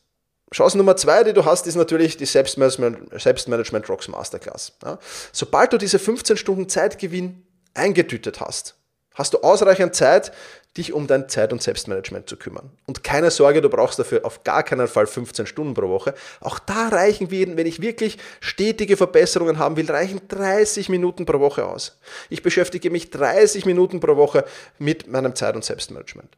Chance 0.52 0.78
Nummer 0.78 0.96
zwei, 0.96 1.24
die 1.24 1.32
du 1.32 1.44
hast, 1.44 1.66
ist 1.66 1.76
natürlich 1.76 2.16
die 2.16 2.24
Selbstmanagement, 2.24 3.88
Rocks 3.88 4.08
Masterclass. 4.08 4.72
Ja. 4.82 4.98
Sobald 5.32 5.72
du 5.72 5.78
diese 5.78 5.98
15 5.98 6.36
Stunden 6.36 6.68
Zeitgewinn 6.68 7.46
eingetütet 7.74 8.40
hast, 8.40 8.74
hast 9.18 9.34
du 9.34 9.38
ausreichend 9.38 9.94
Zeit, 9.94 10.32
dich 10.76 10.92
um 10.92 11.06
dein 11.06 11.28
Zeit- 11.28 11.52
und 11.52 11.62
Selbstmanagement 11.62 12.28
zu 12.28 12.36
kümmern. 12.36 12.70
Und 12.86 13.02
keine 13.02 13.30
Sorge, 13.30 13.60
du 13.60 13.68
brauchst 13.68 13.98
dafür 13.98 14.24
auf 14.24 14.44
gar 14.44 14.62
keinen 14.62 14.86
Fall 14.86 15.06
15 15.06 15.46
Stunden 15.46 15.74
pro 15.74 15.88
Woche. 15.88 16.14
Auch 16.40 16.58
da 16.58 16.88
reichen 16.88 17.30
wir, 17.30 17.56
wenn 17.56 17.66
ich 17.66 17.82
wirklich 17.82 18.18
stetige 18.40 18.96
Verbesserungen 18.96 19.58
haben 19.58 19.76
will, 19.76 19.90
reichen 19.90 20.20
30 20.28 20.88
Minuten 20.88 21.26
pro 21.26 21.40
Woche 21.40 21.66
aus. 21.66 21.98
Ich 22.30 22.42
beschäftige 22.42 22.90
mich 22.90 23.10
30 23.10 23.66
Minuten 23.66 24.00
pro 24.00 24.16
Woche 24.16 24.44
mit 24.78 25.08
meinem 25.08 25.34
Zeit- 25.34 25.56
und 25.56 25.64
Selbstmanagement. 25.64 26.36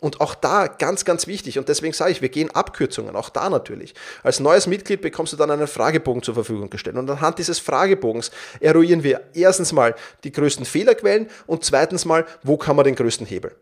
Und 0.00 0.20
auch 0.20 0.34
da 0.34 0.66
ganz, 0.66 1.04
ganz 1.04 1.26
wichtig, 1.26 1.58
und 1.58 1.68
deswegen 1.68 1.92
sage 1.92 2.12
ich, 2.12 2.22
wir 2.22 2.30
gehen 2.30 2.50
Abkürzungen, 2.50 3.16
auch 3.16 3.28
da 3.28 3.50
natürlich. 3.50 3.94
Als 4.22 4.40
neues 4.40 4.66
Mitglied 4.66 5.02
bekommst 5.02 5.32
du 5.32 5.36
dann 5.36 5.50
einen 5.50 5.66
Fragebogen 5.66 6.22
zur 6.22 6.34
Verfügung 6.34 6.70
gestellt. 6.70 6.96
Und 6.96 7.10
anhand 7.10 7.38
dieses 7.38 7.58
Fragebogens 7.58 8.30
eruieren 8.60 9.02
wir 9.02 9.20
erstens 9.34 9.72
mal 9.72 9.94
die 10.24 10.32
größten 10.32 10.64
Fehlerquellen 10.64 11.28
und 11.46 11.64
zweitens 11.64 12.04
mal, 12.04 12.26
wo 12.42 12.56
kann 12.56 12.76
man 12.76 12.84
den 12.84 12.94
größten 12.94 13.26
Hebel. 13.26 13.54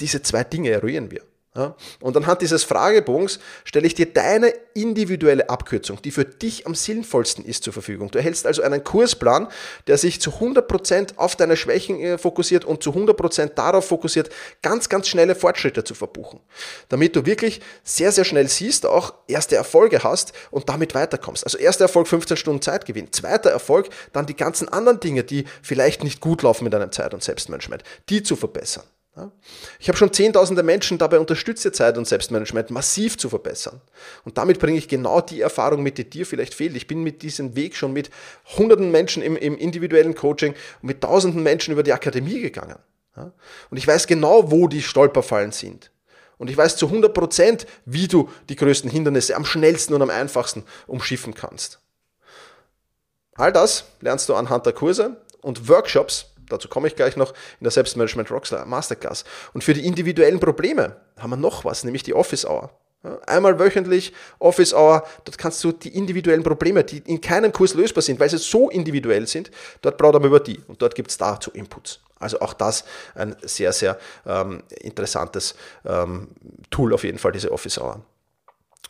Diese 0.00 0.22
zwei 0.22 0.44
Dinge 0.44 0.70
eruieren 0.70 1.10
wir. 1.10 1.22
Ja? 1.54 1.76
Und 2.00 2.16
anhand 2.16 2.40
dieses 2.40 2.64
Fragebogens 2.64 3.38
stelle 3.64 3.86
ich 3.86 3.94
dir 3.94 4.06
deine 4.06 4.54
individuelle 4.72 5.50
Abkürzung, 5.50 6.00
die 6.00 6.10
für 6.10 6.24
dich 6.24 6.66
am 6.66 6.74
sinnvollsten 6.74 7.44
ist, 7.44 7.64
zur 7.64 7.74
Verfügung. 7.74 8.10
Du 8.10 8.18
erhältst 8.18 8.46
also 8.46 8.62
einen 8.62 8.82
Kursplan, 8.82 9.48
der 9.86 9.98
sich 9.98 10.18
zu 10.20 10.30
100% 10.30 11.18
auf 11.18 11.36
deine 11.36 11.58
Schwächen 11.58 12.00
äh, 12.00 12.16
fokussiert 12.16 12.64
und 12.64 12.82
zu 12.82 12.92
100% 12.92 13.54
darauf 13.54 13.86
fokussiert, 13.86 14.30
ganz, 14.62 14.88
ganz 14.88 15.08
schnelle 15.08 15.34
Fortschritte 15.34 15.84
zu 15.84 15.94
verbuchen. 15.94 16.40
Damit 16.88 17.16
du 17.16 17.26
wirklich 17.26 17.60
sehr, 17.84 18.12
sehr 18.12 18.24
schnell 18.24 18.48
siehst, 18.48 18.86
auch 18.86 19.12
erste 19.28 19.56
Erfolge 19.56 20.02
hast 20.02 20.32
und 20.50 20.70
damit 20.70 20.94
weiterkommst. 20.94 21.44
Also 21.44 21.58
erster 21.58 21.84
Erfolg 21.84 22.08
15 22.08 22.38
Stunden 22.38 22.62
Zeitgewinn. 22.62 23.12
Zweiter 23.12 23.50
Erfolg 23.50 23.90
dann 24.14 24.24
die 24.24 24.36
ganzen 24.36 24.70
anderen 24.70 25.00
Dinge, 25.00 25.22
die 25.22 25.44
vielleicht 25.60 26.02
nicht 26.02 26.20
gut 26.22 26.42
laufen 26.42 26.64
mit 26.64 26.72
deinem 26.72 26.92
Zeit- 26.92 27.12
und 27.12 27.22
Selbstmanagement, 27.22 27.82
die 28.08 28.22
zu 28.22 28.36
verbessern. 28.36 28.84
Ich 29.78 29.88
habe 29.88 29.98
schon 29.98 30.12
zehntausende 30.12 30.62
Menschen 30.62 30.96
dabei 30.96 31.18
unterstützt, 31.18 31.64
ihr 31.66 31.72
Zeit- 31.74 31.98
und 31.98 32.08
Selbstmanagement 32.08 32.70
massiv 32.70 33.18
zu 33.18 33.28
verbessern. 33.28 33.82
Und 34.24 34.38
damit 34.38 34.58
bringe 34.58 34.78
ich 34.78 34.88
genau 34.88 35.20
die 35.20 35.42
Erfahrung 35.42 35.82
mit, 35.82 35.98
die 35.98 36.08
dir 36.08 36.24
vielleicht 36.24 36.54
fehlt. 36.54 36.74
Ich 36.76 36.86
bin 36.86 37.02
mit 37.02 37.20
diesem 37.20 37.54
Weg 37.54 37.76
schon 37.76 37.92
mit 37.92 38.10
hunderten 38.56 38.90
Menschen 38.90 39.22
im, 39.22 39.36
im 39.36 39.58
individuellen 39.58 40.14
Coaching 40.14 40.54
und 40.80 40.86
mit 40.86 41.02
tausenden 41.02 41.42
Menschen 41.42 41.72
über 41.72 41.82
die 41.82 41.92
Akademie 41.92 42.40
gegangen. 42.40 42.78
Und 43.14 43.76
ich 43.76 43.86
weiß 43.86 44.06
genau, 44.06 44.50
wo 44.50 44.66
die 44.66 44.80
Stolperfallen 44.80 45.52
sind. 45.52 45.90
Und 46.38 46.48
ich 46.48 46.56
weiß 46.56 46.76
zu 46.76 46.86
100 46.86 47.12
Prozent, 47.12 47.66
wie 47.84 48.08
du 48.08 48.30
die 48.48 48.56
größten 48.56 48.90
Hindernisse 48.90 49.36
am 49.36 49.44
schnellsten 49.44 49.94
und 49.94 50.02
am 50.02 50.10
einfachsten 50.10 50.64
umschiffen 50.86 51.34
kannst. 51.34 51.80
All 53.34 53.52
das 53.52 53.84
lernst 54.00 54.28
du 54.28 54.34
anhand 54.34 54.66
der 54.66 54.72
Kurse 54.72 55.18
und 55.42 55.68
Workshops, 55.68 56.31
dazu 56.52 56.68
komme 56.68 56.88
ich 56.88 56.96
gleich 56.96 57.16
noch, 57.16 57.32
in 57.32 57.64
der 57.64 57.70
Selbstmanagement 57.70 58.30
Rocks 58.30 58.52
Masterclass. 58.66 59.24
Und 59.52 59.64
für 59.64 59.74
die 59.74 59.86
individuellen 59.86 60.40
Probleme 60.40 60.96
haben 61.18 61.30
wir 61.30 61.36
noch 61.36 61.64
was, 61.64 61.84
nämlich 61.84 62.02
die 62.02 62.14
Office 62.14 62.44
Hour. 62.46 62.70
Einmal 63.26 63.58
wöchentlich 63.58 64.12
Office 64.38 64.72
Hour, 64.72 65.04
dort 65.24 65.36
kannst 65.36 65.62
du 65.64 65.72
die 65.72 65.96
individuellen 65.96 66.44
Probleme, 66.44 66.84
die 66.84 66.98
in 66.98 67.20
keinem 67.20 67.52
Kurs 67.52 67.74
lösbar 67.74 68.02
sind, 68.02 68.20
weil 68.20 68.30
sie 68.30 68.38
so 68.38 68.70
individuell 68.70 69.26
sind, 69.26 69.50
dort 69.80 69.98
plaudern 69.98 70.22
wir 70.22 70.28
über 70.28 70.38
die 70.38 70.60
und 70.68 70.80
dort 70.80 70.94
gibt 70.94 71.10
es 71.10 71.18
dazu 71.18 71.50
Inputs. 71.50 71.98
Also 72.20 72.40
auch 72.40 72.54
das 72.54 72.84
ein 73.16 73.34
sehr, 73.42 73.72
sehr 73.72 73.98
ähm, 74.24 74.62
interessantes 74.80 75.56
ähm, 75.84 76.28
Tool 76.70 76.94
auf 76.94 77.02
jeden 77.02 77.18
Fall, 77.18 77.32
diese 77.32 77.50
Office 77.50 77.78
Hour. 77.78 78.04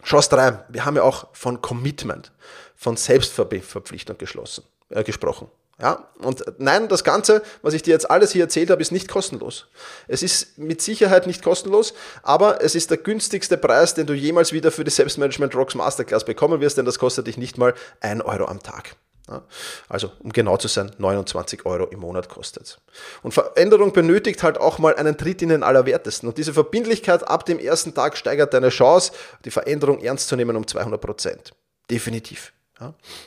Chance 0.04 0.28
3, 0.30 0.64
wir 0.68 0.84
haben 0.84 0.96
ja 0.96 1.02
auch 1.02 1.28
von 1.32 1.62
Commitment, 1.62 2.32
von 2.76 2.98
Selbstverpflichtung 2.98 4.18
geschlossen, 4.18 4.64
äh, 4.90 5.04
gesprochen. 5.04 5.48
Ja, 5.82 6.08
und 6.18 6.44
nein, 6.58 6.86
das 6.86 7.02
Ganze, 7.02 7.42
was 7.62 7.74
ich 7.74 7.82
dir 7.82 7.90
jetzt 7.90 8.08
alles 8.08 8.30
hier 8.30 8.44
erzählt 8.44 8.70
habe, 8.70 8.80
ist 8.80 8.92
nicht 8.92 9.08
kostenlos. 9.08 9.66
Es 10.06 10.22
ist 10.22 10.56
mit 10.56 10.80
Sicherheit 10.80 11.26
nicht 11.26 11.42
kostenlos, 11.42 11.92
aber 12.22 12.62
es 12.62 12.76
ist 12.76 12.90
der 12.90 12.98
günstigste 12.98 13.56
Preis, 13.56 13.94
den 13.94 14.06
du 14.06 14.14
jemals 14.14 14.52
wieder 14.52 14.70
für 14.70 14.84
die 14.84 14.92
Selbstmanagement 14.92 15.56
Rocks 15.56 15.74
Masterclass 15.74 16.24
bekommen 16.24 16.60
wirst, 16.60 16.78
denn 16.78 16.84
das 16.84 17.00
kostet 17.00 17.26
dich 17.26 17.36
nicht 17.36 17.58
mal 17.58 17.74
ein 18.00 18.22
Euro 18.22 18.44
am 18.44 18.62
Tag. 18.62 18.94
Ja, 19.28 19.42
also, 19.88 20.12
um 20.20 20.32
genau 20.32 20.56
zu 20.56 20.68
sein, 20.68 20.92
29 20.98 21.66
Euro 21.66 21.86
im 21.86 21.98
Monat 21.98 22.28
kostet 22.28 22.62
es. 22.62 22.78
Und 23.24 23.34
Veränderung 23.34 23.92
benötigt 23.92 24.44
halt 24.44 24.58
auch 24.58 24.78
mal 24.78 24.94
einen 24.94 25.16
Tritt 25.16 25.42
in 25.42 25.48
den 25.48 25.64
Allerwertesten. 25.64 26.28
Und 26.28 26.38
diese 26.38 26.52
Verbindlichkeit 26.54 27.26
ab 27.26 27.44
dem 27.44 27.58
ersten 27.58 27.92
Tag 27.92 28.16
steigert 28.16 28.54
deine 28.54 28.68
Chance, 28.68 29.12
die 29.44 29.50
Veränderung 29.50 30.00
ernst 30.00 30.28
zu 30.28 30.36
nehmen 30.36 30.56
um 30.56 30.64
200 30.64 31.00
Prozent. 31.00 31.52
Definitiv. 31.90 32.52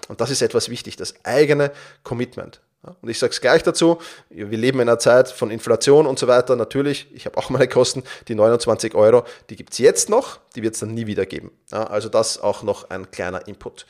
Und 0.08 0.22
das 0.22 0.30
ist 0.30 0.42
etwas 0.42 0.70
wichtig, 0.70 0.96
das 0.96 1.14
eigene 1.24 1.72
Commitment. 2.04 2.62
Und 3.01 3.10
ich 3.10 3.20
sage 3.20 3.32
es 3.32 3.42
gleich 3.42 3.63
dazu, 3.63 4.00
wir 4.30 4.58
leben 4.58 4.80
in 4.80 4.89
einer 4.89 5.00
Zeit 5.00 5.30
von 5.30 5.51
Inflation 5.51 6.06
und 6.06 6.20
so 6.20 6.27
weiter. 6.27 6.56
Natürlich, 6.56 7.08
ich 7.13 7.25
habe 7.25 7.38
auch 7.38 7.50
meine 7.50 7.68
Kosten, 7.68 8.04
die 8.27 8.36
29 8.36 8.96
Euro, 8.96 9.24
die 9.50 9.56
gibt 9.56 9.74
es 9.74 9.80
jetzt 9.80 10.10
noch, 10.10 10.39
die 10.56 10.63
wird 10.63 10.75
es 10.75 10.80
dann 10.80 10.94
nie 10.94 11.06
wieder 11.08 11.25
geben. 11.25 11.51
Ja, 11.72 11.86
also 11.86 12.10
das 12.10 12.42
auch 12.42 12.63
noch 12.63 12.89
ein 12.89 13.12
kleiner 13.12 13.48
Input. 13.48 13.86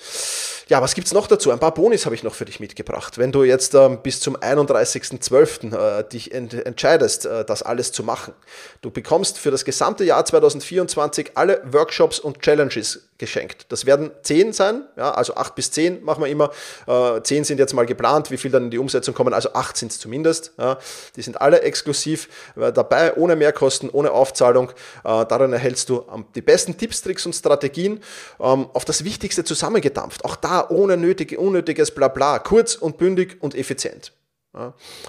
Ja, 0.68 0.82
was 0.82 0.96
gibt 0.96 1.08
es 1.08 1.14
noch 1.14 1.28
dazu? 1.28 1.52
Ein 1.52 1.60
paar 1.60 1.74
Bonis 1.74 2.06
habe 2.06 2.16
ich 2.16 2.24
noch 2.24 2.34
für 2.34 2.46
dich 2.46 2.60
mitgebracht. 2.60 3.18
Wenn 3.18 3.32
du 3.32 3.44
jetzt 3.44 3.76
ähm, 3.76 4.00
bis 4.02 4.20
zum 4.20 4.36
31.12. 4.36 5.76
Äh, 5.76 6.04
dich 6.10 6.34
ent 6.34 6.54
entscheidest, 6.54 7.26
äh, 7.26 7.46
das 7.46 7.62
alles 7.62 7.92
zu 7.92 8.04
machen. 8.04 8.34
Du 8.82 8.92
bekommst 8.92 9.38
für 9.38 9.52
das 9.52 9.66
gesamte 9.66 10.04
Jahr 10.04 10.26
2024 10.26 11.32
alle 11.36 11.62
Workshops 11.72 12.20
und 12.20 12.42
Challenges 12.42 13.10
geschenkt. 13.18 13.68
Das 13.70 13.86
werden 13.86 14.12
10 14.24 14.54
sein, 14.54 14.84
ja, 14.98 15.12
also 15.12 15.36
8 15.36 15.56
bis 15.56 15.72
10 15.72 16.04
machen 16.04 16.24
wir 16.24 16.30
immer. 16.30 16.52
Äh, 16.88 17.22
10 17.22 17.46
sind 17.46 17.60
jetzt 17.60 17.74
mal 17.74 17.86
geplant, 17.86 18.32
wie 18.32 18.38
viel 18.38 18.52
dann 18.52 18.66
in 18.66 18.72
die 18.72 18.78
Umsetzung 18.86 19.14
kommen, 19.14 19.34
also 19.34 19.54
8 19.54 19.76
sind 19.76 19.92
es 19.92 20.00
zumindest. 20.00 20.54
Ja. 20.58 20.78
Die 21.16 21.22
sind 21.22 21.42
alle 21.42 21.62
exklusiv 21.62 22.30
äh, 22.56 22.72
dabei, 22.72 23.16
ohne 23.16 23.36
Mehrkosten, 23.36 23.90
ohne 23.90 24.12
Aufzahlung. 24.12 24.70
Äh, 25.04 25.26
darin 25.26 25.54
erhältst 25.54 25.90
du 25.90 26.06
ähm, 26.14 26.26
die 26.36 26.42
besten 26.42 26.78
Tipps, 26.78 27.02
Tricks 27.02 27.26
und 27.26 27.34
Strategien 27.34 28.02
ähm, 28.40 28.68
auf 28.74 28.86
das 28.86 29.04
Wichtigste 29.04 29.44
zusammengedampft. 29.44 30.24
Auch 30.26 30.36
da 30.36 30.70
ohne 30.70 30.98
nötige, 30.98 31.40
unnötiges 31.40 31.92
Blabla, 31.92 32.40
kurz 32.40 32.76
und 32.76 32.98
bündig 32.98 33.38
und 33.42 33.56
effizient. 33.56 34.14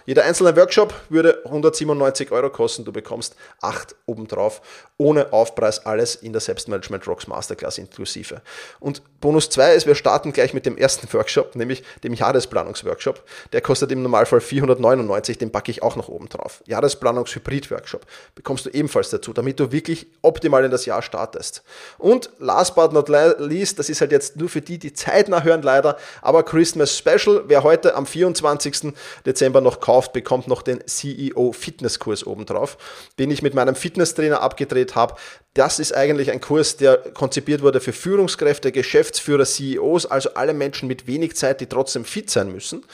Jeder 0.06 0.24
einzelne 0.24 0.56
Workshop 0.56 0.92
würde 1.08 1.42
197 1.44 2.32
Euro 2.32 2.50
kosten. 2.50 2.84
Du 2.84 2.92
bekommst 2.92 3.36
8 3.60 3.94
obendrauf, 4.06 4.60
ohne 4.96 5.32
Aufpreis, 5.32 5.86
alles 5.86 6.16
in 6.16 6.32
der 6.32 6.40
Selbstmanagement 6.40 7.06
Rocks 7.06 7.28
Masterclass 7.28 7.78
inklusive. 7.78 8.42
Und 8.80 9.02
Bonus 9.20 9.48
2 9.50 9.74
ist, 9.74 9.86
wir 9.86 9.94
starten 9.94 10.32
gleich 10.32 10.52
mit 10.52 10.66
dem 10.66 10.76
ersten 10.76 11.12
Workshop, 11.12 11.54
nämlich 11.54 11.84
dem 12.02 12.12
Jahresplanungsworkshop. 12.14 13.22
Der 13.52 13.60
kostet 13.60 13.92
im 13.92 14.02
Normalfall 14.02 14.40
499, 14.40 15.38
den 15.38 15.52
packe 15.52 15.70
ich 15.70 15.82
auch 15.82 15.94
noch 15.94 16.08
oben 16.08 16.28
drauf. 16.28 16.62
Jahresplanungs-Hybrid-Workshop 16.66 18.04
bekommst 18.34 18.66
du 18.66 18.70
ebenfalls 18.70 19.10
dazu, 19.10 19.32
damit 19.32 19.60
du 19.60 19.70
wirklich 19.70 20.08
optimal 20.22 20.64
in 20.64 20.72
das 20.72 20.86
Jahr 20.86 21.02
startest. 21.02 21.62
Und 21.98 22.30
last 22.38 22.74
but 22.74 22.92
not 22.92 23.08
least, 23.38 23.78
das 23.78 23.88
ist 23.90 24.00
halt 24.00 24.10
jetzt 24.10 24.36
nur 24.36 24.48
für 24.48 24.60
die, 24.60 24.78
die 24.78 24.92
zeitnah 24.92 25.44
hören 25.44 25.62
leider, 25.62 25.96
aber 26.20 26.42
Christmas 26.42 26.96
Special, 26.98 27.44
wer 27.46 27.62
heute 27.62 27.94
am 27.94 28.06
24. 28.06 28.92
Dezember 29.24 29.35
noch 29.60 29.80
kauft, 29.80 30.12
bekommt 30.12 30.48
noch 30.48 30.62
den 30.62 30.86
CEO 30.86 31.52
Fitnesskurs 31.52 32.26
obendrauf, 32.26 32.78
den 33.18 33.30
ich 33.30 33.42
mit 33.42 33.54
meinem 33.54 33.74
Fitnesstrainer 33.74 34.40
abgedreht 34.40 34.94
habe. 34.94 35.16
Das 35.54 35.78
ist 35.78 35.94
eigentlich 35.94 36.30
ein 36.30 36.40
Kurs, 36.40 36.76
der 36.76 36.98
konzipiert 36.98 37.62
wurde 37.62 37.80
für 37.80 37.94
Führungskräfte, 37.94 38.72
Geschäftsführer, 38.72 39.44
CEOs, 39.44 40.04
also 40.04 40.34
alle 40.34 40.52
Menschen 40.52 40.86
mit 40.86 41.06
wenig 41.06 41.34
Zeit, 41.34 41.62
die 41.62 41.66
trotzdem 41.66 42.04
fit 42.04 42.28
sein 42.28 42.52
müssen. 42.52 42.84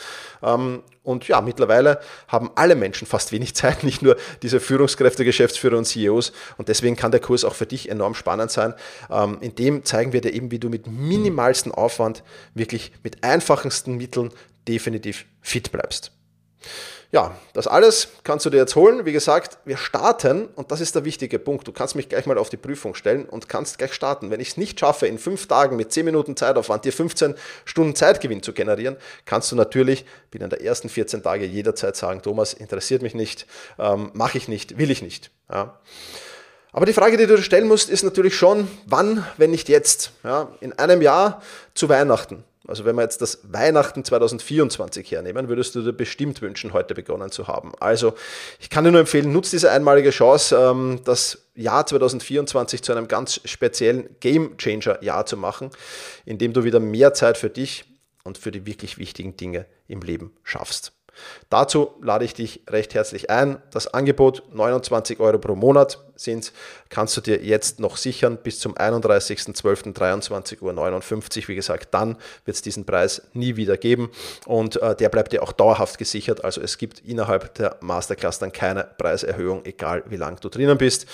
Ähm, 0.43 0.83
und 1.03 1.27
ja, 1.27 1.41
mittlerweile 1.41 2.01
haben 2.29 2.51
alle 2.55 2.77
Menschen 2.77 3.07
fast 3.07 3.33
wenig 3.33 3.55
Zeit, 3.55 3.83
nicht 3.83 4.03
nur 4.03 4.17
diese 4.43 4.61
Führungskräfte, 4.61 5.25
Geschäftsführer 5.25 5.77
und 5.77 5.87
CEOs. 5.87 6.33
Und 6.57 6.69
deswegen 6.69 6.95
kann 6.95 7.11
der 7.11 7.21
Kurs 7.21 7.45
auch 7.45 7.55
für 7.55 7.67
dich 7.67 7.89
enorm 7.89 8.15
spannend 8.15 8.51
sein. 8.51 8.75
Ähm, 9.11 9.39
in 9.41 9.55
dem 9.57 9.85
zeigen 9.85 10.13
wir 10.13 10.21
dir 10.21 10.33
eben, 10.33 10.51
wie 10.51 10.61
du 10.61 10.69
mit 10.69 10.87
minimalstem 10.87 11.73
Aufwand 11.73 12.23
wirklich 12.55 12.93
mit 13.03 13.25
einfachsten 13.25 13.97
Mitteln 13.97 14.31
definitiv 14.69 15.27
fit 15.41 15.73
bleibst. 15.73 16.13
Ja, 17.13 17.37
das 17.53 17.67
alles 17.67 18.09
kannst 18.25 18.47
du 18.47 18.51
dir 18.51 18.57
jetzt 18.57 18.75
holen. 18.75 19.05
Wie 19.05 19.13
gesagt, 19.13 19.59
wir 19.67 19.77
starten 19.77 20.47
und 20.57 20.71
das 20.71 20.81
ist 20.81 20.95
der 20.95 21.05
wichtige 21.05 21.39
Punkt. 21.39 21.69
Du 21.69 21.73
kannst 21.73 21.95
mich 21.95 22.09
gleich 22.09 22.25
mal 22.25 22.39
auf 22.39 22.49
die 22.49 22.57
Prüfung 22.57 22.95
stellen 22.95 23.27
und 23.27 23.51
kannst 23.51 23.77
gleich 23.77 23.93
starten. 23.93 24.31
Wenn 24.31 24.41
ich 24.41 24.49
es 24.49 24.57
nicht 24.57 24.81
schaffe, 24.81 25.07
in 25.07 25.19
fünf 25.19 25.47
Tagen 25.47 25.77
mit 25.77 25.93
zehn 25.93 26.07
Minuten 26.07 26.37
Zeitaufwand 26.37 26.87
dir 26.87 26.93
15 26.93 27.35
Stunden 27.67 27.95
Zeitgewinn 27.95 28.43
zu 28.43 28.55
generieren, 28.55 28.97
kannst 29.27 29.53
du 29.53 29.57
natürlich 29.57 30.07
binnen 30.31 30.49
der 30.49 30.63
ersten 30.63 30.89
14 30.89 31.23
Tage 31.23 31.45
jederzeit 31.45 31.97
sagen, 31.97 32.23
Thomas, 32.23 32.55
interessiert 32.55 33.03
mich 33.03 33.15
nicht, 33.15 33.47
ähm, 33.79 34.11
mache 34.15 34.39
ich 34.39 34.49
nicht, 34.49 34.79
will 34.79 34.91
ich 34.91 35.03
nicht. 35.03 35.31
Ja. 35.51 35.79
Aber 36.73 36.87
die 36.87 36.95
Frage, 36.95 37.19
die 37.19 37.27
du 37.27 37.37
dir 37.37 37.43
stellen 37.43 37.69
musst, 37.69 37.91
ist 37.91 38.05
natürlich 38.05 38.35
schon, 38.35 38.67
wann, 38.87 39.27
wenn 39.37 39.51
nicht 39.51 39.69
jetzt? 39.69 40.13
Ja, 40.25 40.49
in 40.61 40.73
einem 40.79 41.03
Jahr 41.03 41.43
zu 41.75 41.91
Weihnachten 41.91 42.43
Also 42.67 42.85
wenn 42.85 42.95
wir 42.95 43.03
jetzt 43.03 43.21
das 43.21 43.41
Weihnachten 43.43 44.05
2024 44.05 45.11
hernehmen, 45.11 45.49
würdest 45.49 45.75
du 45.75 45.83
dir 45.83 45.93
bestimmt 45.93 46.43
wünschen, 46.43 46.73
heute 46.73 46.95
begonnen 46.95 47.31
zu 47.31 47.49
haben. 47.49 47.73
Also 47.81 48.15
ich 48.61 48.71
kann 48.71 48.85
dir 48.85 48.93
nur 48.93 49.01
empfehlen, 49.01 49.33
nutze 49.33 49.53
diese 49.53 49.71
einmalige 49.71 50.11
Chance, 50.11 50.57
ähm, 50.57 51.01
das 51.05 51.49
Jahr 51.55 51.87
2024 51.87 52.83
zu 52.83 52.93
einem 52.93 53.09
ganz 53.09 53.41
speziellen 53.45 54.17
Game 54.21 54.57
Changer 54.59 55.03
Jahr 55.03 55.27
zu 55.27 55.37
machen, 55.37 55.71
indem 56.25 56.53
du 56.53 56.63
wieder 56.65 56.81
mehr 56.81 57.15
Zeit 57.15 57.37
für 57.37 57.51
dich 57.51 57.85
und 58.25 58.39
für 58.39 58.53
die 58.53 58.65
wirklich 58.65 58.99
wichtigen 58.99 59.37
Dinge 59.37 59.67
im 59.89 60.01
Leben 60.01 60.33
schaffst. 60.45 60.93
Dazu 61.51 61.93
lade 62.01 62.25
ich 62.25 62.35
dich 62.35 62.63
recht 62.69 62.95
herzlich 62.95 63.31
ein. 63.31 63.61
Das 63.71 63.93
Angebot 63.93 64.43
29 64.53 65.21
Euro 65.21 65.39
pro 65.39 65.55
Monat 65.55 65.99
sind, 66.17 66.53
kannst 66.89 67.17
du 67.17 67.21
dir 67.21 67.43
jetzt 67.43 67.81
noch 67.81 67.97
sichern 67.97 68.39
bis 68.43 68.61
zum 68.61 68.75
31.12.23.59 68.75 70.63
Uhr. 70.63 71.49
Wie 71.49 71.55
gesagt, 71.55 71.95
dann 71.95 72.17
wird 72.45 72.57
es 72.57 72.63
diesen 72.63 72.85
Preis 72.85 73.23
nie 73.33 73.57
wieder 73.57 73.77
geben 73.77 74.11
und 74.47 74.81
äh, 74.81 74.95
der 74.95 75.09
bleibt 75.09 75.33
dir 75.33 75.43
auch 75.43 75.53
dauerhaft 75.53 75.99
gesichert. 75.99 76.45
Also 76.45 76.61
es 76.61 76.79
gibt 76.79 77.01
innerhalb 77.01 77.55
der 77.55 77.77
Masterclass 77.81 78.39
dann 78.39 78.53
keine 78.53 78.85
Preiserhöhung, 78.99 79.65
egal 79.65 80.05
wie 80.07 80.17
lang 80.17 80.39
du 80.41 80.49
drinnen 80.49 80.79
bist. 80.79 81.07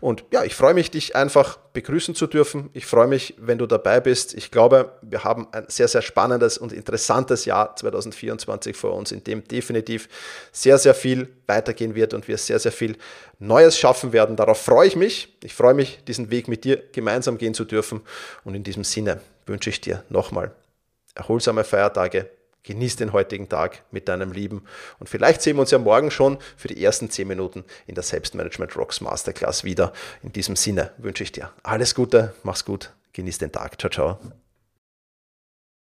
Und 0.00 0.24
ja, 0.32 0.44
ich 0.44 0.54
freue 0.54 0.74
mich, 0.74 0.90
dich 0.90 1.16
einfach 1.16 1.58
begrüßen 1.72 2.14
zu 2.14 2.26
dürfen. 2.26 2.70
Ich 2.72 2.86
freue 2.86 3.06
mich, 3.06 3.34
wenn 3.38 3.58
du 3.58 3.66
dabei 3.66 4.00
bist. 4.00 4.34
Ich 4.34 4.50
glaube, 4.50 4.92
wir 5.02 5.24
haben 5.24 5.48
ein 5.52 5.64
sehr, 5.68 5.88
sehr 5.88 6.02
spannendes 6.02 6.58
und 6.58 6.72
interessantes 6.72 7.44
Jahr 7.46 7.74
2024 7.76 8.76
vor 8.76 8.92
uns, 8.92 9.12
in 9.12 9.24
definitiv 9.42 10.08
sehr, 10.52 10.78
sehr 10.78 10.94
viel 10.94 11.28
weitergehen 11.46 11.94
wird 11.94 12.14
und 12.14 12.28
wir 12.28 12.38
sehr, 12.38 12.58
sehr 12.58 12.72
viel 12.72 12.96
Neues 13.38 13.78
schaffen 13.78 14.12
werden. 14.12 14.36
Darauf 14.36 14.60
freue 14.60 14.88
ich 14.88 14.96
mich. 14.96 15.36
Ich 15.42 15.54
freue 15.54 15.74
mich, 15.74 16.00
diesen 16.06 16.30
Weg 16.30 16.48
mit 16.48 16.64
dir 16.64 16.82
gemeinsam 16.92 17.38
gehen 17.38 17.54
zu 17.54 17.64
dürfen. 17.64 18.02
Und 18.44 18.54
in 18.54 18.62
diesem 18.62 18.84
Sinne 18.84 19.20
wünsche 19.46 19.70
ich 19.70 19.80
dir 19.80 20.04
nochmal 20.08 20.52
erholsame 21.14 21.64
Feiertage. 21.64 22.28
Genieß 22.64 22.94
den 22.94 23.12
heutigen 23.12 23.48
Tag 23.48 23.82
mit 23.90 24.08
deinem 24.08 24.30
Lieben. 24.30 24.64
Und 25.00 25.08
vielleicht 25.08 25.42
sehen 25.42 25.56
wir 25.56 25.62
uns 25.62 25.72
ja 25.72 25.78
morgen 25.78 26.12
schon 26.12 26.38
für 26.56 26.68
die 26.68 26.82
ersten 26.82 27.10
10 27.10 27.26
Minuten 27.26 27.64
in 27.88 27.96
der 27.96 28.04
Selbstmanagement 28.04 28.76
Rocks 28.76 29.00
Masterclass 29.00 29.64
wieder. 29.64 29.92
In 30.22 30.32
diesem 30.32 30.54
Sinne 30.54 30.92
wünsche 30.98 31.24
ich 31.24 31.32
dir 31.32 31.50
alles 31.64 31.96
Gute, 31.96 32.34
mach's 32.44 32.64
gut, 32.64 32.92
genieß 33.14 33.38
den 33.38 33.50
Tag. 33.50 33.80
Ciao, 33.80 33.90
ciao. 33.90 34.41